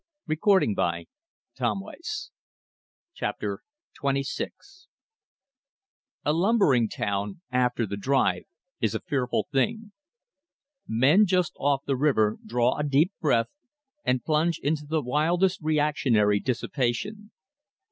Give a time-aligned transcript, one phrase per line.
[0.25, 1.05] THE BLAZING OF
[1.55, 1.93] THE TRAIL
[3.13, 3.61] Chapter
[4.03, 4.49] XXVI
[6.25, 8.45] A lumbering town after the drive
[8.79, 9.91] is a fearful thing.
[10.87, 13.51] Men just off the river draw a deep breath,
[14.03, 17.29] and plunge into the wildest reactionary dissipation.